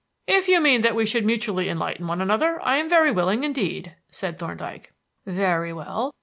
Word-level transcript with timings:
"If 0.25 0.47
you 0.47 0.59
mean 0.61 0.81
that 0.81 0.95
we 0.95 1.05
should 1.05 1.27
mutually 1.27 1.69
enlighten 1.69 2.07
one 2.07 2.21
another, 2.21 2.59
I 2.63 2.77
am 2.77 2.89
very 2.89 3.11
willing 3.11 3.43
indeed," 3.43 3.97
said 4.09 4.39
Thorndyke. 4.39 4.91
"Very 5.27 5.71
well. 5.73 6.15